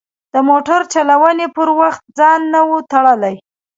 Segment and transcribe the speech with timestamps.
[0.33, 3.35] د موټر چلونې پر وخت ځان نه و تړلی.